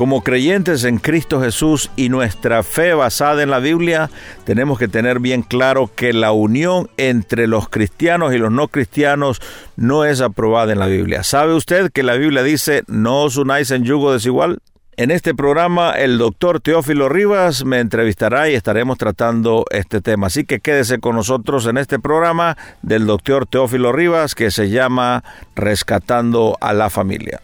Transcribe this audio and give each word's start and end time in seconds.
Como 0.00 0.22
creyentes 0.22 0.84
en 0.84 0.96
Cristo 0.96 1.42
Jesús 1.42 1.90
y 1.94 2.08
nuestra 2.08 2.62
fe 2.62 2.94
basada 2.94 3.42
en 3.42 3.50
la 3.50 3.58
Biblia, 3.58 4.08
tenemos 4.44 4.78
que 4.78 4.88
tener 4.88 5.20
bien 5.20 5.42
claro 5.42 5.90
que 5.94 6.14
la 6.14 6.32
unión 6.32 6.88
entre 6.96 7.46
los 7.46 7.68
cristianos 7.68 8.32
y 8.32 8.38
los 8.38 8.50
no 8.50 8.68
cristianos 8.68 9.42
no 9.76 10.06
es 10.06 10.22
aprobada 10.22 10.72
en 10.72 10.78
la 10.78 10.86
Biblia. 10.86 11.22
¿Sabe 11.22 11.52
usted 11.52 11.92
que 11.92 12.02
la 12.02 12.14
Biblia 12.14 12.42
dice 12.42 12.82
no 12.86 13.24
os 13.24 13.36
unáis 13.36 13.72
en 13.72 13.84
yugo 13.84 14.10
desigual? 14.14 14.60
En 14.96 15.10
este 15.10 15.34
programa 15.34 15.90
el 15.90 16.16
doctor 16.16 16.60
Teófilo 16.60 17.10
Rivas 17.10 17.66
me 17.66 17.80
entrevistará 17.80 18.48
y 18.48 18.54
estaremos 18.54 18.96
tratando 18.96 19.66
este 19.70 20.00
tema. 20.00 20.28
Así 20.28 20.46
que 20.46 20.60
quédese 20.60 20.98
con 21.00 21.14
nosotros 21.14 21.66
en 21.66 21.76
este 21.76 21.98
programa 21.98 22.56
del 22.80 23.04
doctor 23.04 23.44
Teófilo 23.44 23.92
Rivas 23.92 24.34
que 24.34 24.50
se 24.50 24.70
llama 24.70 25.22
Rescatando 25.54 26.56
a 26.62 26.72
la 26.72 26.88
Familia. 26.88 27.42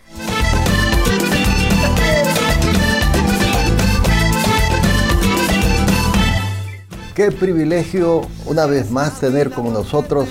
Qué 7.17 7.33
privilegio 7.33 8.21
una 8.45 8.67
vez 8.67 8.91
más 8.91 9.21
tener 9.21 9.51
como 9.51 9.71
nosotros 9.71 10.29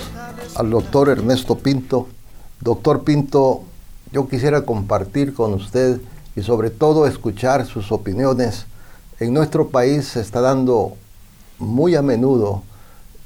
al 0.54 0.70
doctor 0.70 1.08
Ernesto 1.08 1.58
Pinto. 1.58 2.06
Doctor 2.60 3.02
Pinto, 3.02 3.62
yo 4.12 4.28
quisiera 4.28 4.62
compartir 4.62 5.34
con 5.34 5.52
usted 5.54 6.00
y 6.36 6.42
sobre 6.42 6.70
todo 6.70 7.08
escuchar 7.08 7.66
sus 7.66 7.90
opiniones. 7.90 8.66
En 9.18 9.34
nuestro 9.34 9.70
país 9.70 10.06
se 10.06 10.20
está 10.20 10.40
dando 10.40 10.92
muy 11.58 11.96
a 11.96 12.02
menudo 12.02 12.62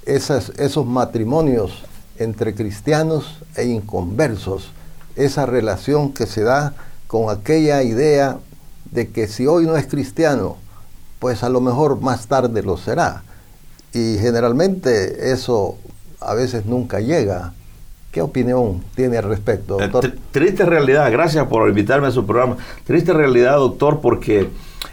esas, 0.07 0.53
esos 0.57 0.87
matrimonios 0.87 1.83
entre 2.17 2.55
cristianos 2.55 3.41
e 3.57 3.67
inconversos, 3.67 4.71
esa 5.17 5.45
relación 5.45 6.15
que 6.15 6.25
se 6.25 6.45
da 6.45 6.73
con 7.07 7.29
aquella 7.29 7.83
idea 7.83 8.39
de 8.91 9.11
que 9.11 9.29
si 9.29 9.47
hoy 9.47 9.67
no 9.67 9.77
es 9.77 9.87
cristiano, 9.87 10.57
pues 11.19 11.43
a 11.43 11.51
lo 11.51 11.61
mejor 11.61 12.01
más 12.01 12.27
tarde 12.27 12.63
lo 12.63 12.79
será 12.79 13.23
y 13.93 14.19
generalmente 14.19 15.33
eso 15.33 15.77
a 16.21 16.35
veces 16.35 16.67
nunca 16.67 17.01
llega. 17.01 17.53
¿Qué 18.11 18.23
opinión 18.23 18.83
tiene 18.97 19.19
al 19.19 19.25
respecto, 19.25 19.81
eh, 19.81 19.89
doctor? 19.89 20.13
Triste 20.33 20.65
realidad, 20.65 21.11
gracias 21.13 21.47
por 21.47 21.69
invitarme 21.69 22.09
a 22.09 22.11
su 22.11 22.27
programa. 22.27 22.57
Triste 22.85 23.13
realidad, 23.13 23.57
doctor, 23.57 24.01
porque 24.01 24.49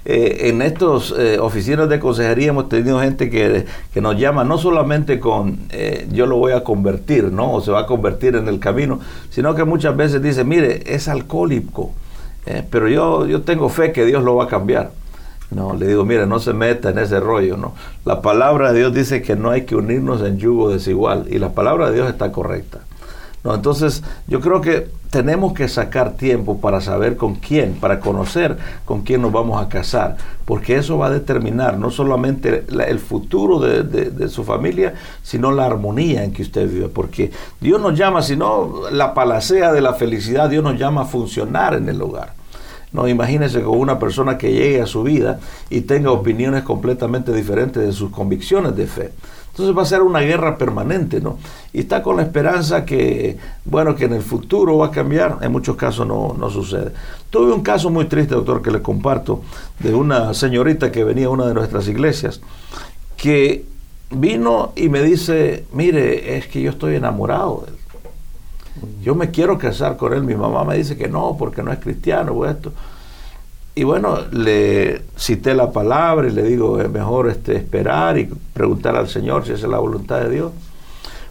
eh, 0.05 0.37
en 0.41 0.61
estas 0.61 1.15
eh, 1.17 1.39
oficinas 1.39 1.89
de 1.89 1.99
consejería 1.99 2.49
hemos 2.49 2.69
tenido 2.69 2.99
gente 2.99 3.31
que, 3.31 3.65
que 3.91 4.01
nos 4.01 4.19
llama 4.19 4.43
no 4.43 4.59
solamente 4.59 5.19
con 5.19 5.67
yo 6.11 6.27
lo 6.27 6.37
voy 6.37 6.51
a 6.51 6.63
convertir, 6.63 7.31
¿no? 7.31 7.53
O 7.53 7.61
se 7.61 7.71
va 7.71 7.81
a 7.81 7.85
convertir 7.87 8.35
en 8.35 8.47
el 8.47 8.59
camino, 8.59 8.99
sino 9.31 9.55
que 9.55 9.63
muchas 9.63 9.97
veces 9.97 10.21
dice, 10.21 10.43
mire, 10.43 10.83
es 10.85 11.07
alcohólico, 11.07 11.93
pero 12.69 12.87
yo, 12.87 13.25
yo 13.25 13.41
tengo 13.41 13.67
fe 13.69 13.91
que 13.91 14.05
Dios 14.05 14.23
lo 14.23 14.35
va 14.35 14.43
a 14.43 14.47
cambiar. 14.47 14.91
No, 15.49 15.73
le 15.73 15.87
digo, 15.87 16.03
mire, 16.03 16.25
no 16.25 16.39
se 16.39 16.53
meta 16.53 16.89
en 16.89 16.97
ese 16.97 17.19
rollo, 17.19 17.55
¿no? 17.55 17.73
La 18.03 18.21
palabra 18.21 18.73
de 18.73 18.79
Dios 18.79 18.93
dice 18.93 19.21
que 19.21 19.35
no 19.35 19.49
hay 19.49 19.63
que 19.63 19.75
unirnos 19.75 20.21
en 20.21 20.37
yugo 20.37 20.69
desigual 20.69 21.25
y 21.29 21.39
la 21.39 21.53
palabra 21.53 21.89
de 21.89 21.95
Dios 21.95 22.09
está 22.09 22.31
correcta. 22.31 22.79
No, 23.43 23.55
entonces, 23.55 24.03
yo 24.27 24.41
creo 24.41 24.59
que 24.59 24.89
tenemos 25.09 25.53
que 25.53 25.69
sacar 25.69 26.17
tiempo 26.17 26.59
para 26.59 26.81
saber 26.81 27.15
con 27.15 27.35
quién, 27.35 27.75
para 27.75 28.01
conocer 28.01 28.57
con 28.83 29.03
quién 29.03 29.21
nos 29.21 29.31
vamos 29.31 29.61
a 29.61 29.69
casar, 29.69 30.17
porque 30.43 30.75
eso 30.75 30.97
va 30.97 31.07
a 31.07 31.11
determinar 31.11 31.77
no 31.77 31.89
solamente 31.89 32.65
el 32.67 32.99
futuro 32.99 33.59
de, 33.59 33.83
de, 33.83 34.27
su 34.27 34.43
familia, 34.43 34.95
sino 35.23 35.53
la 35.53 35.65
armonía 35.65 36.25
en 36.25 36.33
que 36.33 36.41
usted 36.41 36.69
vive, 36.69 36.89
porque 36.89 37.31
Dios 37.61 37.79
nos 37.79 37.97
llama, 37.97 38.21
sino 38.21 38.89
la 38.91 39.13
palacea 39.13 39.71
de 39.71 39.79
la 39.79 39.93
felicidad, 39.93 40.49
Dios 40.49 40.63
nos 40.63 40.77
llama 40.77 41.03
a 41.03 41.05
funcionar 41.05 41.75
en 41.75 41.87
el 41.87 42.01
hogar. 42.01 42.33
No, 42.93 43.07
imagínese 43.07 43.61
con 43.61 43.77
una 43.77 43.99
persona 43.99 44.37
que 44.37 44.51
llegue 44.51 44.81
a 44.81 44.85
su 44.85 45.03
vida 45.03 45.39
y 45.69 45.81
tenga 45.81 46.11
opiniones 46.11 46.63
completamente 46.63 47.33
diferentes 47.33 47.83
de 47.83 47.91
sus 47.91 48.11
convicciones 48.11 48.75
de 48.75 48.87
fe. 48.87 49.11
Entonces 49.49 49.75
va 49.75 49.81
a 49.81 49.85
ser 49.85 50.03
una 50.03 50.19
guerra 50.19 50.57
permanente, 50.57 51.19
¿no? 51.19 51.37
Y 51.73 51.79
está 51.79 52.03
con 52.03 52.17
la 52.17 52.21
esperanza 52.21 52.85
que, 52.85 53.37
bueno, 53.65 53.95
que 53.95 54.05
en 54.05 54.13
el 54.13 54.21
futuro 54.21 54.77
va 54.77 54.87
a 54.87 54.91
cambiar. 54.91 55.39
En 55.41 55.51
muchos 55.51 55.75
casos 55.75 56.07
no, 56.07 56.35
no 56.37 56.49
sucede. 56.49 56.91
Tuve 57.29 57.51
un 57.51 57.61
caso 57.61 57.89
muy 57.89 58.05
triste, 58.05 58.35
doctor, 58.35 58.61
que 58.61 58.71
le 58.71 58.81
comparto, 58.81 59.41
de 59.79 59.93
una 59.93 60.33
señorita 60.33 60.91
que 60.91 61.03
venía 61.03 61.25
a 61.25 61.31
una 61.31 61.47
de 61.47 61.55
nuestras 61.55 61.87
iglesias, 61.87 62.39
que 63.17 63.65
vino 64.11 64.73
y 64.75 64.89
me 64.89 65.01
dice, 65.01 65.65
mire, 65.73 66.37
es 66.37 66.47
que 66.47 66.61
yo 66.61 66.69
estoy 66.69 66.95
enamorado 66.95 67.63
de 67.65 67.71
él 67.71 67.77
yo 69.01 69.15
me 69.15 69.31
quiero 69.31 69.57
casar 69.57 69.97
con 69.97 70.13
él. 70.13 70.23
Mi 70.23 70.35
mamá 70.35 70.63
me 70.63 70.77
dice 70.77 70.97
que 70.97 71.07
no, 71.07 71.35
porque 71.37 71.63
no 71.63 71.71
es 71.71 71.79
cristiano 71.79 72.45
esto. 72.45 72.71
Y 73.75 73.83
bueno, 73.83 74.17
le 74.31 75.03
cité 75.15 75.53
la 75.53 75.71
palabra 75.71 76.27
y 76.27 76.31
le 76.31 76.41
digo, 76.41 76.81
es 76.81 76.89
mejor 76.89 77.29
este, 77.29 77.55
esperar 77.55 78.17
y 78.17 78.25
preguntar 78.25 78.95
al 78.95 79.07
Señor 79.07 79.45
si 79.45 79.51
esa 79.51 79.67
es 79.67 79.71
la 79.71 79.77
voluntad 79.77 80.19
de 80.21 80.29
Dios. 80.31 80.51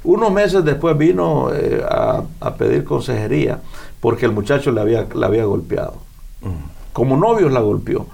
Unos 0.04 0.30
meses 0.30 0.64
después 0.64 0.96
vino 0.96 1.52
eh, 1.52 1.84
a, 1.84 2.54
pedir 2.56 2.84
consejería 2.84 3.58
porque 4.00 4.26
el 4.26 4.32
muchacho 4.32 4.70
le 4.70 4.80
había, 4.80 5.08
la 5.14 5.26
había 5.26 5.44
golpeado. 5.44 5.94
Como 6.92 7.16
novios 7.16 7.52
la 7.52 7.60
golpeó. 7.60 8.06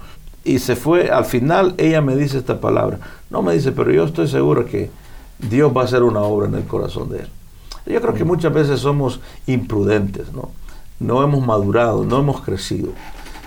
Y 0.43 0.57
se 0.57 0.75
fue, 0.75 1.11
al 1.11 1.25
final 1.25 1.75
ella 1.77 2.01
me 2.01 2.15
dice 2.15 2.39
esta 2.39 2.59
palabra. 2.59 2.97
No 3.29 3.43
me 3.43 3.53
dice, 3.53 3.71
pero 3.71 3.91
yo 3.91 4.03
estoy 4.03 4.27
seguro 4.27 4.65
que 4.65 4.89
Dios 5.37 5.71
va 5.75 5.81
a 5.81 5.85
hacer 5.85 6.01
una 6.01 6.21
obra 6.21 6.47
en 6.47 6.55
el 6.55 6.63
corazón 6.63 7.09
de 7.09 7.19
él. 7.19 7.27
Yo 7.85 8.01
creo 8.01 8.13
que 8.13 8.23
muchas 8.23 8.53
veces 8.53 8.79
somos 8.79 9.19
imprudentes, 9.45 10.31
¿no? 10.31 10.51
No 10.99 11.23
hemos 11.23 11.45
madurado, 11.45 12.05
no 12.05 12.19
hemos 12.19 12.41
crecido. 12.41 12.89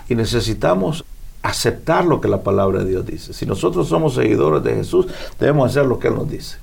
Y 0.08 0.14
necesitamos 0.14 1.04
aceptar 1.42 2.04
lo 2.04 2.20
que 2.20 2.28
la 2.28 2.42
palabra 2.42 2.80
de 2.80 2.90
Dios 2.90 3.06
dice. 3.06 3.32
Si 3.32 3.46
nosotros 3.46 3.88
somos 3.88 4.14
seguidores 4.14 4.62
de 4.62 4.74
Jesús, 4.74 5.06
debemos 5.38 5.70
hacer 5.70 5.86
lo 5.86 5.98
que 5.98 6.08
Él 6.08 6.14
nos 6.14 6.28
dice. 6.28 6.58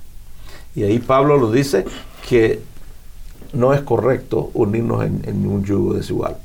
Y 0.75 0.83
ahí 0.83 0.99
Pablo 0.99 1.39
nos 1.39 1.53
dice 1.53 1.85
que 2.27 2.61
no 3.53 3.73
es 3.73 3.81
correcto 3.81 4.51
unirnos 4.53 5.05
en, 5.05 5.21
en, 5.25 5.47
un 5.47 5.63
yugo 5.63 5.93
desigual. 5.93 6.37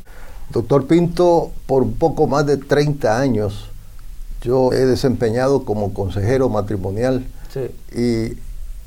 Doctor 0.51 0.87
Pinto, 0.87 1.53
por 1.67 1.83
un 1.83 1.95
poco 1.95 2.27
más 2.27 2.47
de 2.47 2.57
30 2.57 3.19
años 3.19 3.69
yo 4.43 4.73
he 4.73 4.85
desempeñado 4.85 5.65
como 5.65 5.93
consejero 5.93 6.49
matrimonial 6.49 7.25
y, 7.95 8.35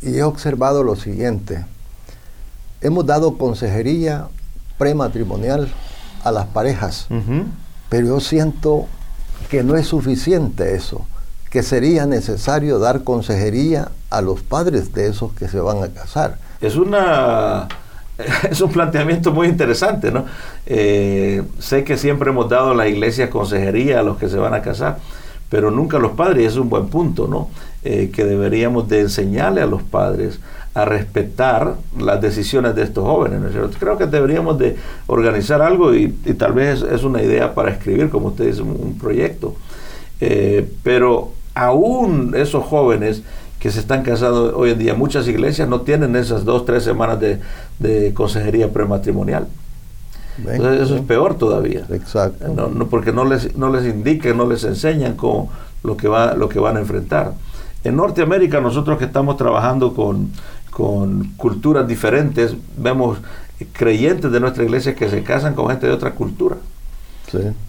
y 0.02 0.18
he 0.18 0.24
observado 0.24 0.84
lo 0.84 0.96
siguiente. 0.96 1.66
Hemos 2.82 3.06
dado 3.06 3.38
consejería 3.38 4.28
prematrimonial 4.78 5.70
a 6.24 6.32
las 6.32 6.48
parejas, 6.48 7.08
pero 7.90 8.08
yo 8.08 8.20
siento 8.20 8.88
que 9.50 9.64
no 9.64 9.76
es 9.76 9.88
suficiente 9.88 10.76
eso, 10.76 11.06
que 11.50 11.64
sería 11.64 12.06
necesario 12.06 12.80
dar 12.80 13.04
consejería 13.04 13.90
a 14.10 14.22
los 14.22 14.42
padres 14.42 14.94
de 14.94 15.08
esos 15.08 15.34
que 15.34 15.48
se 15.48 15.60
van 15.60 15.84
a 15.84 15.90
casar. 15.90 16.38
Es 16.60 16.76
una 16.76 17.68
es 18.50 18.62
un 18.62 18.72
planteamiento 18.72 19.32
muy 19.32 19.48
interesante, 19.48 20.12
¿no? 20.12 20.26
Eh, 20.66 21.44
sé 21.60 21.84
que 21.84 21.98
siempre 21.98 22.30
hemos 22.30 22.50
dado 22.50 22.72
a 22.72 22.76
la 22.76 22.88
iglesia 22.88 23.30
consejería 23.30 24.00
a 24.00 24.04
los 24.04 24.18
que 24.18 24.30
se 24.30 24.38
van 24.38 24.54
a 24.54 24.62
casar, 24.62 24.98
pero 25.52 25.70
nunca 25.70 26.00
los 26.00 26.14
padres, 26.14 26.44
y 26.44 26.46
es 26.46 26.56
un 26.56 26.70
buen 26.70 26.88
punto, 26.88 27.28
¿no? 27.28 27.50
Eh, 27.84 28.10
que 28.12 28.24
deberíamos 28.24 28.88
de 28.88 29.02
enseñarle 29.02 29.62
a 29.62 29.66
los 29.66 29.84
padres 29.84 30.40
a 30.74 30.86
respetar 30.86 31.76
las 32.00 32.22
decisiones 32.22 32.74
de 32.74 32.84
estos 32.84 33.04
jóvenes. 33.04 33.42
Creo 33.78 33.98
que 33.98 34.06
deberíamos 34.06 34.58
de 34.58 34.78
organizar 35.08 35.62
algo 35.62 35.94
y, 35.94 36.08
tal 36.38 36.54
vez 36.54 36.82
es 36.82 37.04
una 37.04 37.22
idea 37.22 37.54
para 37.54 37.72
escribir, 37.72 38.10
como 38.10 38.30
usted 38.30 38.46
dice, 38.46 38.62
un, 38.62 38.98
proyecto. 38.98 39.56
Eh, 40.22 40.72
pero 40.84 41.34
aún 41.54 42.34
esos 42.34 42.64
jóvenes 42.64 43.22
que 43.60 43.72
se 43.72 43.82
están 43.82 44.04
casando 44.04 44.58
hoy 44.58 44.70
en 44.70 44.80
día, 44.80 44.94
muchas 44.94 45.28
iglesias 45.28 45.68
no 45.68 45.82
tienen 45.82 46.16
esas 46.16 46.46
dos, 46.46 46.66
tres 46.66 46.84
semanas 46.84 47.20
de, 47.20 48.14
consejería 48.14 48.72
prematrimonial. 48.72 49.48
Entonces 50.48 50.82
eso 50.82 50.96
es 50.96 51.02
peor 51.02 51.36
todavía. 51.36 51.86
Exacto. 51.90 52.48
No, 52.48 52.88
porque 52.88 53.12
no 53.12 53.26
les, 53.26 53.56
no 53.56 53.70
les 53.70 53.86
indican, 53.86 54.38
no 54.38 54.48
les 54.48 54.64
enseñan 54.64 55.16
cómo, 55.16 55.52
lo, 55.84 55.98
que 55.98 56.08
va, 56.08 56.34
lo 56.34 56.50
que 56.50 56.60
van 56.60 56.78
a 56.78 56.80
enfrentar. 56.80 57.34
En 57.84 57.96
Norteamérica, 57.96 58.62
nosotros 58.62 58.98
que 58.98 59.06
estamos 59.06 59.38
trabajando 59.38 59.94
con, 59.94 60.32
con 60.70 61.34
culturas 61.38 61.88
diferentes, 61.88 62.56
vemos 62.78 63.18
creyentes 63.74 64.32
de 64.32 64.40
nuestra 64.40 64.64
iglesia 64.64 64.96
que 64.96 65.10
se 65.10 65.24
casan 65.24 65.54
con 65.54 65.70
gente 65.70 65.88
de 65.88 65.94
otra 65.94 66.12
cultura. 66.12 66.58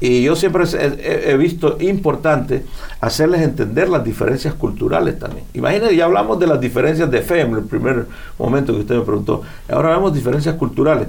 Y 0.01 0.23
yo 0.23 0.35
siempre 0.35 0.65
he, 0.75 1.37
visto 1.37 1.77
importante 1.81 2.65
hacerles 3.01 3.43
entender 3.43 3.89
las 3.89 4.05
diferencias 4.05 4.55
culturales 4.55 5.19
también. 5.19 5.45
Imagínense, 5.55 5.97
ya 5.97 6.07
hablamos 6.07 6.39
de 6.41 6.47
las 6.47 6.61
diferencias 6.61 7.11
de 7.11 7.23
fe 7.23 7.43
en 7.43 7.55
el 7.55 7.63
primer 7.63 8.07
momento 8.39 8.73
que 8.73 8.81
usted 8.81 8.97
me 8.97 9.03
preguntó. 9.03 9.43
Ahora 9.71 9.91
vemos 9.91 10.13
diferencias 10.13 10.57
culturales. 10.57 11.09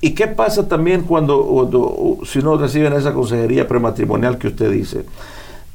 ¿Y 0.00 0.12
qué 0.14 0.28
pasa 0.28 0.68
también 0.68 1.02
cuando, 1.02 2.18
si 2.24 2.38
no 2.38 2.56
reciben 2.56 2.92
esa 2.92 3.12
consejería 3.12 3.66
prematrimonial 3.66 4.38
que 4.38 4.48
usted 4.48 4.70
dice? 4.70 5.04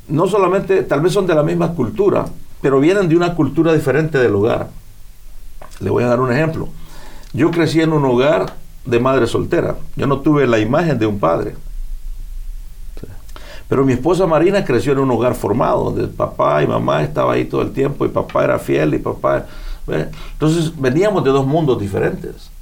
No 0.08 0.28
solamente, 0.28 0.84
tal 0.84 1.02
vez 1.02 1.12
son 1.12 1.28
de 1.28 1.36
la 1.36 1.44
misma 1.44 1.74
cultura, 1.74 2.26
pero 2.62 2.80
vienen 2.80 3.10
de 3.10 3.18
una 3.18 3.36
cultura 3.36 3.74
diferente 3.74 4.18
del 4.18 4.36
hogar. 4.36 4.70
Le 5.82 5.90
voy 5.90 6.04
a 6.04 6.08
dar 6.08 6.22
un 6.22 6.32
ejemplo. 6.32 6.70
Yo 7.34 7.52
crecí 7.52 7.82
en 7.82 7.92
un 7.92 8.06
hogar 8.06 8.54
de 8.86 9.00
madre 9.00 9.28
soltera. 9.28 9.76
Yo 9.98 10.08
no 10.08 10.20
tuve 10.20 10.48
la 10.48 10.60
imagen 10.60 10.98
de 10.98 11.06
un 11.06 11.20
padre. 11.20 11.56
Pero 13.68 13.84
mi 13.84 13.94
esposa 13.94 14.26
Marina 14.26 14.64
creció 14.64 14.94
en 14.94 15.00
un 15.00 15.12
hogar 15.12 15.36
formado, 15.36 15.86
donde 15.86 16.08
papá 16.08 16.64
y 16.64 16.68
mamá 16.68 17.04
estaban 17.04 17.36
ahí 17.36 17.46
todo 17.46 17.62
el 17.62 17.72
tiempo 17.72 18.06
y 18.06 18.10
papá 18.10 18.46
era 18.46 18.60
fiel 18.60 18.94
y 18.94 19.00
papá... 19.00 19.48
Entonces 20.34 20.72
veníamos 20.80 21.26
de 21.26 21.32
dos 21.32 21.46
mundos 21.46 21.78
diferentes 21.78 22.54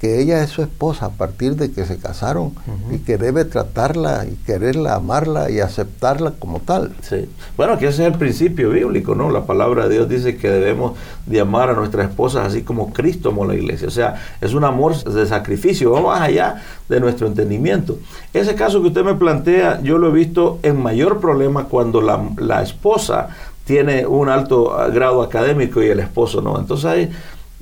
que 0.00 0.20
ella 0.20 0.42
es 0.42 0.50
su 0.50 0.60
esposa 0.60 1.06
a 1.06 1.10
partir 1.10 1.56
de 1.56 1.70
que 1.70 1.86
se 1.86 1.96
casaron 1.96 2.52
y 2.92 2.98
que 2.98 3.16
debe 3.16 3.46
tratarla 3.46 4.26
y 4.26 4.34
quererla, 4.44 4.94
amarla 4.94 5.50
y 5.50 5.60
aceptarla 5.60 6.32
como 6.32 6.60
tal. 6.60 6.94
Sí. 7.00 7.28
Bueno, 7.56 7.78
que 7.78 7.86
ese 7.86 8.02
es 8.02 8.12
el 8.12 8.18
principio 8.18 8.70
bíblico, 8.70 9.14
¿no? 9.14 9.30
La 9.30 9.46
palabra 9.46 9.88
de 9.88 9.94
Dios 9.94 10.08
dice 10.08 10.36
que 10.36 10.50
debemos 10.50 10.98
de 11.24 11.40
amar 11.40 11.70
a 11.70 11.72
nuestras 11.72 12.10
esposas 12.10 12.46
así 12.46 12.62
como 12.62 12.92
Cristo 12.92 13.30
amó 13.30 13.46
la 13.46 13.54
iglesia. 13.54 13.88
O 13.88 13.90
sea, 13.90 14.22
es 14.40 14.52
un 14.52 14.64
amor 14.64 15.02
de 15.02 15.26
sacrificio, 15.26 15.92
va 15.92 16.02
más 16.02 16.20
allá 16.20 16.62
de 16.90 17.00
nuestro 17.00 17.26
entendimiento. 17.26 17.98
Ese 18.34 18.54
caso 18.54 18.82
que 18.82 18.88
usted 18.88 19.04
me 19.04 19.14
plantea, 19.14 19.80
yo 19.80 19.96
lo 19.96 20.08
he 20.08 20.12
visto 20.12 20.58
en 20.62 20.82
mayor 20.82 21.20
problema 21.20 21.64
cuando 21.64 22.02
la, 22.02 22.22
la 22.36 22.62
esposa 22.62 23.28
tiene 23.64 24.06
un 24.06 24.28
alto 24.28 24.76
grado 24.92 25.22
académico 25.22 25.82
y 25.82 25.86
el 25.86 26.00
esposo 26.00 26.42
no. 26.42 26.58
Entonces 26.58 26.84
hay 26.84 27.10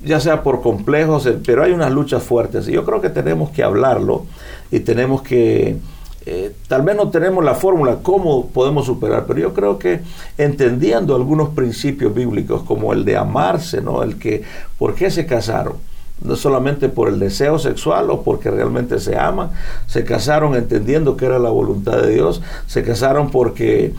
ya 0.03 0.19
sea 0.19 0.43
por 0.43 0.61
complejos, 0.61 1.25
eh, 1.25 1.37
pero 1.45 1.63
hay 1.63 1.71
unas 1.71 1.91
luchas 1.91 2.23
fuertes. 2.23 2.67
Y 2.67 2.73
yo 2.73 2.85
creo 2.85 3.01
que 3.01 3.09
tenemos 3.09 3.49
que 3.51 3.63
hablarlo 3.63 4.25
y 4.71 4.79
tenemos 4.81 5.21
que, 5.21 5.77
eh, 6.25 6.55
tal 6.67 6.81
vez 6.81 6.95
no 6.95 7.09
tenemos 7.09 7.43
la 7.43 7.55
fórmula, 7.55 7.99
cómo 8.01 8.47
podemos 8.47 8.85
superar, 8.85 9.25
pero 9.27 9.39
yo 9.39 9.53
creo 9.53 9.79
que 9.79 10.01
entendiendo 10.37 11.15
algunos 11.15 11.49
principios 11.49 12.13
bíblicos 12.13 12.63
como 12.63 12.93
el 12.93 13.05
de 13.05 13.17
amarse, 13.17 13.81
¿no? 13.81 14.03
El 14.03 14.17
que, 14.17 14.43
¿por 14.77 14.95
qué 14.95 15.09
se 15.09 15.25
casaron? 15.25 15.75
No 16.21 16.35
solamente 16.37 16.87
por 16.87 17.09
el 17.09 17.19
deseo 17.19 17.59
sexual 17.59 18.09
o 18.09 18.21
porque 18.23 18.49
realmente 18.49 18.99
se 18.99 19.17
aman, 19.17 19.51
se 19.85 20.05
casaron 20.05 20.55
entendiendo 20.55 21.17
que 21.17 21.25
era 21.25 21.39
la 21.39 21.49
voluntad 21.49 21.97
de 22.01 22.13
Dios, 22.13 22.41
se 22.67 22.83
casaron 22.83 23.31
porque 23.31 23.93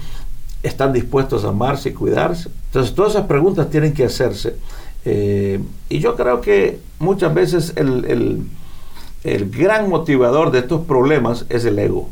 están 0.62 0.92
dispuestos 0.92 1.44
a 1.44 1.48
amarse 1.48 1.90
y 1.90 1.92
cuidarse. 1.92 2.48
Entonces 2.66 2.94
todas 2.94 3.12
esas 3.12 3.26
preguntas 3.26 3.70
tienen 3.70 3.92
que 3.92 4.04
hacerse. 4.04 4.56
Eh, 5.08 5.60
y 5.88 6.00
yo 6.00 6.16
creo 6.16 6.40
que 6.40 6.80
muchas 6.98 7.32
veces 7.32 7.74
el, 7.76 8.48
gran 9.52 9.88
motivador 9.88 10.50
de 10.50 10.58
estos 10.58 10.84
problemas 10.84 11.46
es 11.48 11.64
el 11.64 11.78
ego. 11.78 12.08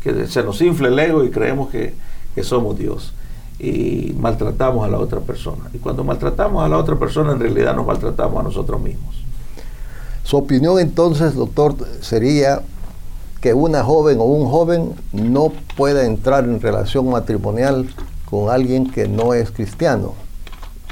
Que 0.00 0.28
se 0.28 0.44
nos 0.44 0.60
infla 0.62 0.88
el 0.88 0.98
ego 0.98 1.24
y 1.24 1.30
creemos 1.30 1.70
que, 1.70 1.94
somos 2.42 2.78
Dios. 2.78 3.14
Y 3.58 4.14
maltratamos 4.18 4.84
a 4.84 4.88
la 4.88 4.98
otra 4.98 5.20
persona. 5.20 5.70
Y 5.72 5.78
cuando 5.78 6.04
maltratamos 6.04 6.64
a 6.64 6.68
la 6.68 6.78
otra 6.78 6.96
persona, 6.96 7.32
en 7.32 7.40
realidad 7.40 7.74
nos 7.74 7.86
maltratamos 7.86 8.38
a 8.38 8.42
nosotros 8.44 8.80
mismos. 8.80 9.16
Su 10.22 10.36
opinión 10.36 10.78
entonces, 10.78 11.34
doctor, 11.34 11.74
sería 12.00 12.62
que 13.40 13.54
una 13.54 13.82
joven 13.82 14.20
o 14.20 14.24
un 14.24 14.48
joven 14.48 14.92
no 15.12 15.52
pueda 15.76 16.06
entrar 16.06 16.44
en 16.44 16.60
relación 16.60 17.10
matrimonial 17.10 17.88
con 18.24 18.50
alguien 18.50 18.90
que 18.90 19.08
no 19.08 19.34
es 19.34 19.50
cristiano 19.50 20.23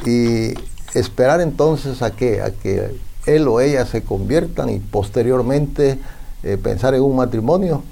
y 0.07 0.55
esperar 0.95 1.41
entonces 1.41 2.03
a 2.03 2.11
que, 2.11 2.41
a 2.41 2.51
que 2.51 2.91
él 3.27 3.49
o 3.49 3.61
ella 3.61 3.87
se 3.87 4.03
conviertan 4.03 4.69
y 4.71 4.79
posteriormente 4.79 5.99
eh, 6.43 6.59
pensar 6.63 6.95
en 6.95 7.03
un 7.03 7.17
matrimonio. 7.17 7.83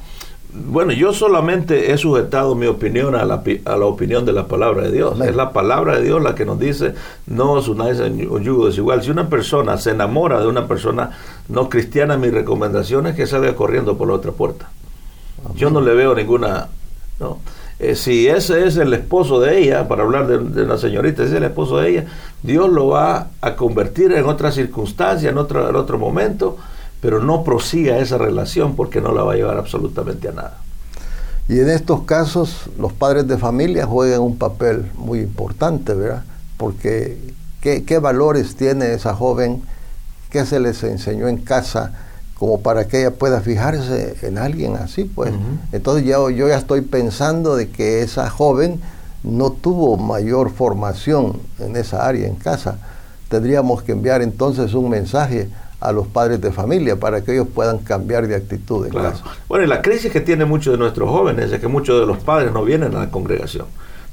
Bueno, 0.53 0.93
yo 0.93 1.13
solamente 1.13 1.93
he 1.93 1.97
sujetado 1.97 2.57
mi 2.57 2.67
opinión 2.67 3.15
a 3.15 3.25
la, 3.25 3.43
a 3.65 3.77
la 3.77 3.87
opinión 3.87 4.25
de 4.25 4.33
la 4.33 4.49
palabra 4.49 4.83
de 4.83 4.91
Dios. 4.91 5.21
Es 5.21 5.37
la 5.37 5.53
palabra 5.53 5.99
de 5.99 6.05
Dios 6.05 6.21
la 6.21 6.35
que 6.35 6.45
nos 6.45 6.59
dice, 6.59 6.95
no 7.27 7.53
os 7.53 7.69
unáis 7.69 8.01
en 8.01 8.29
un 8.29 8.43
yugo 8.43 8.67
desigual. 8.67 9.03
Si 9.03 9.11
una 9.11 9.29
persona 9.29 9.79
se 9.79 9.91
enamora 9.91 10.41
de 10.41 10.49
una 10.49 10.67
persona 10.67 11.11
no 11.49 11.69
cristiana, 11.69 12.17
mi 12.17 12.31
recomendación 12.31 13.07
es 13.07 13.15
que 13.15 13.29
salga 13.29 13.55
corriendo 13.55 13.97
por 13.97 14.09
la 14.09 14.15
otra 14.15 14.33
puerta. 14.33 14.71
Yo 15.55 15.71
no 15.71 15.81
le 15.81 15.95
veo 15.95 16.15
ninguna... 16.15 16.69
¿no? 17.21 17.39
Eh, 17.81 17.97
si 17.97 18.29
ese 18.29 18.67
es 18.67 18.77
el 18.77 18.93
esposo 18.93 19.41
de 19.41 19.59
ella, 19.59 19.89
para 19.89 20.03
hablar 20.03 20.27
de, 20.27 20.67
la 20.67 20.77
señorita, 20.77 21.23
ese 21.23 21.33
es 21.33 21.39
el 21.39 21.45
esposo 21.45 21.79
de 21.79 21.89
ella, 21.89 22.05
Dios 22.43 22.71
lo 22.71 22.89
va 22.89 23.29
a 23.41 23.57
convertir 23.57 24.13
en 24.13 24.27
otra 24.27 24.53
circunstancia, 24.53 25.31
en 25.31 25.39
otro, 25.39 25.67
en 25.67 25.75
otro 25.75 25.99
momento, 25.99 26.59
pero 27.01 27.21
no 27.21 27.43
prosiga 27.43 27.97
esa 27.97 28.19
relación 28.19 28.77
porque 28.77 29.01
no 29.01 29.15
la 29.15 29.23
va 29.23 29.33
a 29.33 29.37
llevar 29.37 29.57
absolutamente 29.57 30.29
a 30.29 30.33
nada. 30.33 30.59
Y 31.49 31.59
en 31.59 31.71
estos 31.71 32.03
casos 32.03 32.65
los 32.79 32.93
padres 32.93 33.27
de 33.27 33.39
familia 33.39 33.87
juegan 33.87 34.21
un 34.21 34.37
papel 34.37 34.91
muy 34.95 35.21
importante, 35.21 35.95
¿verdad? 35.95 36.23
Porque 36.59 37.33
¿qué, 37.63 37.85
qué 37.85 37.99
valores 37.99 38.57
tiene 38.57 38.93
esa 38.93 39.15
joven? 39.15 39.63
¿Qué 40.29 40.45
se 40.45 40.61
les 40.61 40.85
enseñó 40.85 41.29
en 41.29 41.39
casa? 41.39 41.93
Como 42.41 42.63
para 42.63 42.89
que 42.89 43.01
ella 43.01 43.11
pueda 43.11 43.43
fijarse 43.43 44.17
en 44.23 44.39
alguien 44.39 44.75
así, 44.77 45.05
pues. 45.05 45.31
Entonces 45.73 46.07
yo, 46.07 46.31
yo 46.31 46.49
ya 46.49 46.57
estoy 46.57 46.81
pensando 46.81 47.55
de 47.55 47.69
que 47.69 48.01
esa 48.01 48.31
joven 48.31 48.81
no 49.23 49.53
tuvo 49.53 49.99
mayor 49.99 50.51
formación 50.51 51.39
en 51.59 51.77
esa 51.77 52.09
área 52.09 52.27
en 52.27 52.37
casa. 52.37 52.79
Tendríamos 53.29 53.83
que 53.83 53.93
enviar 53.93 54.23
entonces 54.23 54.73
un 54.73 54.89
mensaje 54.89 55.51
a 55.81 55.93
los 55.93 56.07
padres 56.07 56.41
de 56.41 56.51
familia 56.51 56.97
para 56.97 57.21
que 57.21 57.33
ellos 57.33 57.47
puedan 57.55 57.77
cambiar 57.77 58.27
de 58.27 58.37
actitud 58.37 58.87
en 58.87 58.93
casa. 58.95 59.23
Bueno, 59.47 59.67
y 59.67 59.69
la 59.69 59.83
crisis 59.83 60.11
que 60.11 60.23
tienen 60.23 60.49
muchos 60.49 60.73
de 60.73 60.79
nuestros 60.79 61.11
jóvenes 61.11 61.53
es 61.53 61.61
que 61.61 61.69
muchos 61.69 62.01
de 62.01 62.07
los 62.07 62.25
padres 62.25 62.53
no 62.55 62.65
vienen 62.65 62.97
a 62.97 63.01
la 63.01 63.11
congregación, 63.11 63.67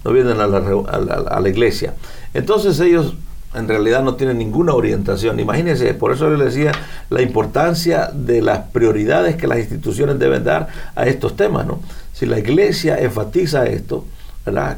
no 0.03 0.11
vienen 0.11 0.41
a 0.41 0.47
la, 0.47 0.57
a 0.57 1.39
la 1.39 1.47
iglesia. 1.47 1.93
Entonces 2.33 2.77
ellos 2.81 3.15
en 3.57 3.67
realidad 3.67 4.03
no 4.03 4.15
tienen 4.15 4.37
ninguna 4.37 4.73
orientación. 4.73 5.39
Imagínense, 5.39 5.93
por 5.93 6.13
eso 6.13 6.29
le 6.29 6.45
decía 6.45 6.71
la 7.09 7.21
importancia 7.21 8.09
de 8.13 8.41
las 8.41 8.59
prioridades 8.69 9.35
que 9.35 9.47
las 9.47 9.59
instituciones 9.59 10.19
deben 10.19 10.43
dar 10.43 10.67
a 10.95 11.05
estos 11.07 11.35
temas. 11.35 11.65
¿no? 11.65 11.79
Si 12.13 12.25
la 12.25 12.39
iglesia 12.39 12.97
enfatiza 12.97 13.65
esto, 13.65 14.05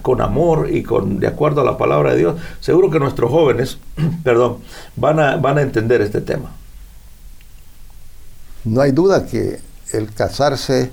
con 0.01 0.21
amor 0.21 0.69
y 0.71 0.83
con 0.83 1.19
de 1.19 1.27
acuerdo 1.27 1.61
a 1.61 1.63
la 1.63 1.77
palabra 1.77 2.11
de 2.11 2.17
Dios, 2.17 2.35
seguro 2.59 2.89
que 2.89 2.99
nuestros 2.99 3.29
jóvenes, 3.29 3.77
perdón, 4.23 4.57
van 4.95 5.19
a, 5.19 5.35
van 5.37 5.57
a 5.57 5.61
entender 5.61 6.01
este 6.01 6.21
tema. 6.21 6.51
No 8.65 8.81
hay 8.81 8.91
duda 8.91 9.25
que 9.25 9.59
el 9.93 10.13
casarse 10.13 10.91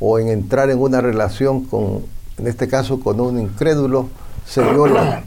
o 0.00 0.18
en 0.18 0.28
entrar 0.28 0.70
en 0.70 0.78
una 0.78 1.00
relación 1.00 1.64
con, 1.64 2.04
en 2.36 2.46
este 2.46 2.68
caso, 2.68 3.00
con 3.00 3.20
un 3.20 3.40
incrédulo, 3.40 4.08
se 4.46 4.62
viola, 4.62 5.24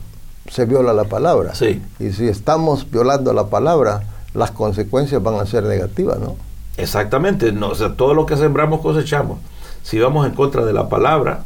se 0.50 0.65
viola 0.65 0.93
la 0.93 1.05
palabra. 1.05 1.55
Sí. 1.55 1.81
Y 2.00 2.12
si 2.12 2.27
estamos 2.27 2.89
violando 2.89 3.33
la 3.33 3.48
palabra, 3.48 4.03
las 4.33 4.51
consecuencias 4.51 5.21
van 5.21 5.36
a 5.36 5.45
ser 5.45 5.63
negativas, 5.63 6.19
¿no? 6.19 6.36
Exactamente, 6.77 7.51
no, 7.51 7.69
o 7.69 7.75
sea, 7.75 7.95
todo 7.95 8.13
lo 8.13 8.25
que 8.25 8.38
sembramos 8.38 8.81
cosechamos. 8.81 9.39
Si 9.83 10.00
vamos 10.00 10.25
en 10.25 10.33
contra 10.33 10.65
de 10.65 10.74
la 10.74 10.89
palabra, 10.89 11.43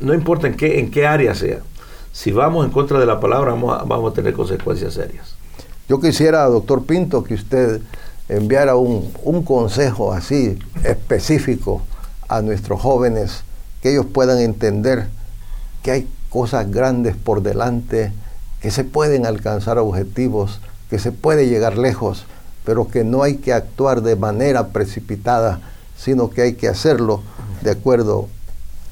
no 0.00 0.14
importa 0.14 0.46
en 0.46 0.54
qué, 0.54 0.78
en 0.78 0.90
qué 0.90 1.06
área 1.06 1.34
sea, 1.34 1.60
si 2.12 2.30
vamos 2.30 2.66
en 2.66 2.70
contra 2.70 2.98
de 2.98 3.06
la 3.06 3.18
palabra 3.20 3.52
vamos 3.52 3.80
a, 3.80 3.84
vamos 3.84 4.12
a 4.12 4.14
tener 4.14 4.34
consecuencias 4.34 4.94
serias. 4.94 5.34
Yo 5.88 6.00
quisiera, 6.00 6.44
doctor 6.44 6.84
Pinto, 6.84 7.24
que 7.24 7.34
usted 7.34 7.80
enviara 8.28 8.76
un, 8.76 9.10
un 9.24 9.42
consejo 9.42 10.12
así 10.12 10.58
específico 10.84 11.82
a 12.28 12.42
nuestros 12.42 12.80
jóvenes, 12.80 13.44
que 13.80 13.92
ellos 13.92 14.06
puedan 14.06 14.38
entender 14.38 15.08
que 15.82 15.90
hay 15.90 16.08
cosas 16.32 16.70
grandes 16.70 17.14
por 17.14 17.42
delante, 17.42 18.12
que 18.60 18.70
se 18.70 18.84
pueden 18.84 19.26
alcanzar 19.26 19.78
objetivos, 19.78 20.60
que 20.88 20.98
se 20.98 21.12
puede 21.12 21.48
llegar 21.48 21.76
lejos, 21.76 22.24
pero 22.64 22.88
que 22.88 23.04
no 23.04 23.22
hay 23.22 23.36
que 23.36 23.52
actuar 23.52 24.02
de 24.02 24.16
manera 24.16 24.68
precipitada, 24.68 25.60
sino 25.96 26.30
que 26.30 26.42
hay 26.42 26.54
que 26.54 26.68
hacerlo 26.68 27.22
de 27.62 27.72
acuerdo 27.72 28.28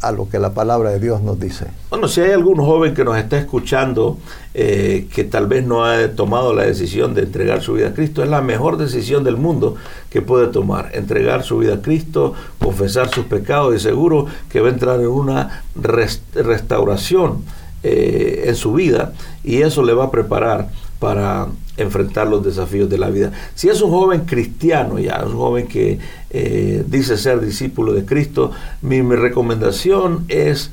a 0.00 0.12
lo 0.12 0.28
que 0.28 0.38
la 0.38 0.54
palabra 0.54 0.90
de 0.90 0.99
Dios 0.99 1.23
nos 1.23 1.38
dice. 1.38 1.66
Bueno, 1.90 2.09
si 2.09 2.21
hay 2.21 2.30
algún 2.30 2.57
joven 2.57 2.95
que 2.95 3.04
nos 3.04 3.16
está 3.19 3.38
escuchando 3.38 4.19
eh, 4.54 5.09
que 5.14 5.25
tal 5.25 5.47
vez 5.47 5.66
no 5.66 5.85
ha 5.85 6.09
tomado 6.09 6.54
la 6.54 6.62
decisión 6.62 7.14
de 7.14 7.23
entregar 7.23 7.62
su 7.62 7.75
vida 7.75 7.88
a 7.88 7.95
Cristo, 7.95 8.23
es 8.23 8.30
la 8.30 8.40
mejor 8.40 8.76
decisión 8.76 9.25
del 9.25 9.37
mundo 9.37 9.76
que 10.09 10.23
puede 10.23 10.49
tomar, 10.49 10.90
entregar 10.95 11.42
su 11.42 11.59
vida 11.59 11.75
a 11.75 11.83
Cristo, 11.83 12.35
confesar 12.59 13.11
sus 13.11 13.26
pecados 13.26 13.75
y 13.75 13.78
seguro 13.78 14.26
que 14.49 14.61
va 14.61 14.69
a 14.69 14.73
entrar 14.73 15.00
en 15.00 15.09
una 15.09 15.62
restauración 15.75 17.45
eh, 17.83 18.45
en 18.47 18.57
su 18.57 18.73
vida 18.73 19.12
y 19.42 19.62
eso 19.62 19.83
le 19.83 19.95
va 19.95 20.04
a 20.04 20.11
preparar 20.11 20.69
para 21.00 21.49
enfrentar 21.78 22.28
los 22.28 22.45
desafíos 22.45 22.88
de 22.88 22.99
la 22.99 23.09
vida. 23.09 23.33
Si 23.54 23.69
es 23.69 23.80
un 23.80 23.90
joven 23.90 24.21
cristiano 24.26 24.99
ya, 24.99 25.25
un 25.25 25.33
joven 25.33 25.66
que 25.66 25.99
eh, 26.28 26.85
dice 26.87 27.16
ser 27.16 27.40
discípulo 27.40 27.92
de 27.95 28.04
Cristo, 28.04 28.52
mi, 28.83 29.00
recomendación 29.00 30.26
es 30.28 30.71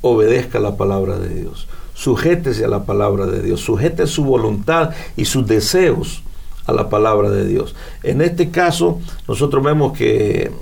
obedezca 0.00 0.60
la 0.60 0.76
palabra 0.76 1.18
de 1.18 1.28
Dios, 1.28 1.66
sujétese 1.94 2.64
a 2.64 2.68
la 2.68 2.84
palabra 2.84 3.26
de 3.26 3.42
Dios, 3.42 3.60
sujete 3.60 4.06
su 4.06 4.24
voluntad 4.24 4.90
y 5.16 5.24
sus 5.24 5.46
deseos 5.46 6.22
a 6.66 6.72
la 6.72 6.88
palabra 6.88 7.28
de 7.30 7.46
Dios. 7.46 7.74
En 8.04 8.22
este 8.22 8.50
caso, 8.50 9.00
nosotros 9.26 9.64
vemos 9.64 9.98
que 9.98 10.52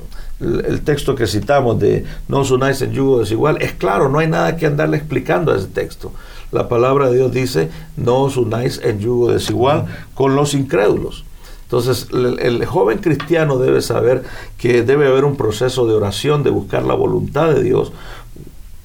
el, 0.41 0.83
texto 0.83 1.15
que 1.15 1.27
citamos 1.27 1.79
de 1.79 2.05
no 2.29 2.41
os 2.41 2.51
unáis 2.51 2.83
en 2.83 2.93
yugo 2.93 3.21
desigual, 3.21 3.61
es 3.61 3.73
claro, 3.73 4.09
no 4.09 4.19
hay 4.19 4.27
nada 4.27 4.57
que 4.57 4.67
andarle 4.67 4.97
explicando 4.97 5.53
a 5.53 5.57
ese 5.57 5.69
texto 5.69 6.13
la 6.55 6.69
palabra 6.69 7.11
de 7.11 7.17
Dios 7.17 7.33
dice, 7.33 7.69
no 7.97 8.23
os 8.23 8.37
unáis 8.37 8.81
en 8.83 9.01
yugo 9.01 9.33
desigual 9.33 9.87
con 10.15 10.37
los 10.37 10.55
incrédulos. 10.55 11.25
Entonces, 11.65 12.07
el, 12.13 12.65
joven 12.65 12.99
cristiano 12.99 13.59
debe 13.59 13.83
saber 13.83 14.23
que 14.57 14.83
debe 14.83 15.09
haber 15.09 15.25
un 15.25 15.37
proceso 15.37 15.87
de 15.87 15.95
oración, 15.95 16.45
de 16.45 16.51
buscar 16.51 16.85
la 16.85 16.95
voluntad 16.95 17.53
de 17.53 17.63
Dios 17.63 17.93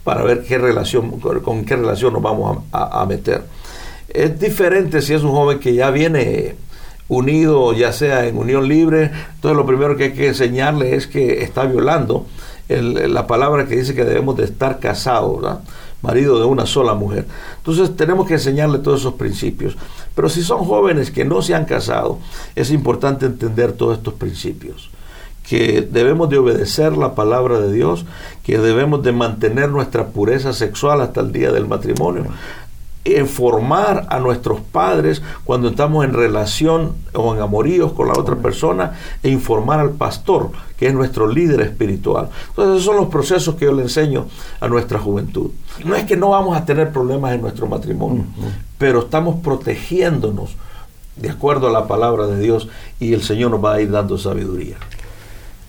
para 0.03 0.23
ver 0.23 0.43
qué 0.43 0.57
relación, 0.57 1.19
con 1.19 1.65
qué 1.65 1.75
relación 1.75 2.13
nos 2.13 2.23
vamos 2.23 2.63
a, 2.71 3.01
a 3.01 3.05
meter. 3.05 3.43
Es 4.07 4.39
diferente 4.39 5.03
si 5.03 5.13
es 5.13 5.21
un 5.21 5.31
joven 5.31 5.59
que 5.59 5.75
ya 5.75 5.91
viene 5.91 6.55
unido, 7.09 7.73
ya 7.73 7.91
sea 7.91 8.25
en 8.27 8.37
unión 8.37 8.67
libre, 8.67 9.11
entonces 9.35 9.57
lo 9.57 9.65
primero 9.65 9.97
que 9.97 10.05
hay 10.05 10.13
que 10.13 10.27
enseñarle 10.27 10.95
es 10.95 11.07
que 11.07 11.43
está 11.43 11.65
violando 11.65 12.25
la 12.69 13.25
palabra 13.27 13.65
que 13.65 13.75
dice 13.75 13.95
que 13.95 14.05
debemos 14.05 14.37
de 14.37 14.45
estar 14.45 14.79
casados. 14.79 15.43
marido 16.01 16.39
de 16.39 16.45
una 16.45 16.65
sola 16.65 16.93
mujer. 16.93 17.25
Entonces 17.57 17.93
tenemos 17.97 18.25
que 18.25 18.35
enseñarle 18.35 18.77
todos 18.77 19.01
esos 19.01 19.15
principios. 19.15 19.75
Pero 20.15 20.29
si 20.29 20.43
son 20.43 20.63
jóvenes 20.63 21.11
que 21.11 21.25
no 21.25 21.41
se 21.41 21.55
han 21.55 21.65
casado, 21.65 22.19
es 22.55 22.71
importante 22.71 23.25
entender 23.25 23.73
todos 23.73 23.97
estos 23.97 24.13
principios 24.13 24.89
que 25.49 25.81
debemos 25.81 26.29
de 26.29 26.37
obedecer 26.37 26.95
la 26.95 27.15
palabra 27.15 27.59
de 27.59 27.73
Dios, 27.73 28.05
que 28.43 28.59
debemos 28.59 29.01
de 29.01 29.13
mantener 29.13 29.69
nuestra 29.69 30.09
pureza 30.09 30.53
sexual 30.53 31.01
hasta 31.01 31.21
el 31.21 31.31
día 31.31 31.51
del 31.51 31.67
matrimonio, 31.67 32.25
informar 33.05 34.07
a 34.09 34.19
nuestros 34.19 34.59
padres 34.59 35.21
cuando 35.43 35.69
estamos 35.69 36.05
en 36.05 36.13
relación 36.13 36.95
o 37.13 37.33
en 37.33 37.41
amoríos 37.41 37.93
con 37.93 38.07
la 38.07 38.13
otra 38.13 38.35
persona 38.35 38.93
e 39.23 39.29
informar 39.29 39.79
al 39.79 39.91
pastor, 39.91 40.51
que 40.77 40.87
es 40.87 40.93
nuestro 40.93 41.27
líder 41.27 41.61
espiritual. 41.61 42.29
Entonces, 42.49 42.75
esos 42.75 42.85
son 42.85 42.97
los 42.97 43.07
procesos 43.07 43.55
que 43.55 43.65
yo 43.65 43.73
le 43.73 43.83
enseño 43.83 44.27
a 44.59 44.67
nuestra 44.67 44.99
juventud. 44.99 45.51
No 45.85 45.95
es 45.95 46.03
que 46.05 46.17
no 46.17 46.29
vamos 46.29 46.57
a 46.57 46.65
tener 46.65 46.91
problemas 46.91 47.33
en 47.33 47.41
nuestro 47.41 47.67
matrimonio, 47.67 48.25
pero 48.77 48.99
estamos 48.99 49.39
protegiéndonos 49.41 50.55
de 51.15 51.29
acuerdo 51.29 51.67
a 51.67 51.71
la 51.71 51.87
palabra 51.87 52.27
de 52.27 52.39
Dios 52.39 52.69
y 52.99 53.13
el 53.13 53.23
Señor 53.23 53.51
nos 53.51 53.63
va 53.63 53.73
a 53.73 53.81
ir 53.81 53.91
dando 53.91 54.17
sabiduría. 54.17 54.77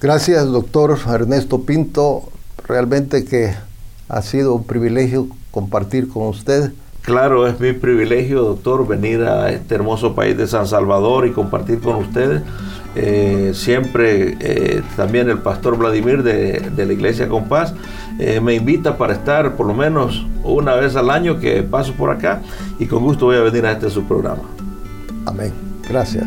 Gracias, 0.00 0.46
doctor 0.46 0.98
Ernesto 1.06 1.62
Pinto. 1.62 2.24
Realmente 2.66 3.24
que 3.24 3.54
ha 4.08 4.22
sido 4.22 4.54
un 4.54 4.64
privilegio 4.64 5.28
compartir 5.50 6.08
con 6.08 6.28
usted 6.28 6.72
Claro, 7.02 7.46
es 7.46 7.58
mi 7.58 7.72
privilegio, 7.72 8.42
doctor, 8.42 8.86
venir 8.86 9.22
a 9.22 9.50
este 9.50 9.74
hermoso 9.74 10.14
país 10.14 10.36
de 10.36 10.46
San 10.46 10.66
Salvador 10.66 11.26
y 11.26 11.32
compartir 11.32 11.80
con 11.80 11.96
ustedes. 11.96 12.42
Eh, 12.94 13.52
siempre 13.54 14.36
eh, 14.40 14.82
también 14.96 15.30
el 15.30 15.38
pastor 15.38 15.78
Vladimir 15.78 16.24
de, 16.24 16.72
la 16.76 16.92
Iglesia 16.92 17.28
Compás 17.28 17.72
eh, 18.18 18.40
me 18.40 18.54
invita 18.54 18.98
para 18.98 19.12
estar 19.12 19.54
por 19.54 19.66
lo 19.66 19.74
menos 19.74 20.26
una 20.42 20.74
vez 20.74 20.96
al 20.96 21.08
año 21.08 21.38
que 21.38 21.62
paso 21.62 21.92
por 21.92 22.10
acá 22.10 22.42
y 22.80 22.86
con 22.86 23.04
gusto 23.04 23.26
voy 23.26 23.36
a 23.36 23.42
venir 23.42 23.64
a 23.64 23.72
este 23.72 23.90
su 23.90 24.02
programa. 24.04 24.42
Amén. 25.24 25.52
Gracias. 25.88 26.26